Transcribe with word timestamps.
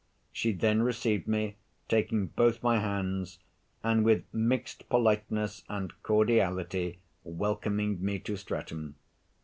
She 0.33 0.51
then 0.51 0.81
received 0.81 1.27
me, 1.27 1.57
taking 1.87 2.25
both 2.25 2.63
my 2.63 2.79
hands, 2.79 3.37
and 3.83 4.03
with 4.03 4.23
mixed 4.33 4.89
politeness 4.89 5.63
and 5.69 5.93
cordiality 6.01 6.97
welcoming 7.23 8.03
me 8.03 8.17
to 8.17 8.35
Streatham. 8.35 8.95